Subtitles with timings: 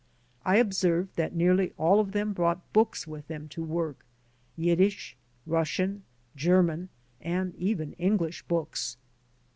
[0.43, 4.03] I observed that nearly all of them brought books with them to work—
[4.65, 6.01] Yiddish, Russian,
[6.35, 6.89] German,
[7.21, 8.97] and even English books.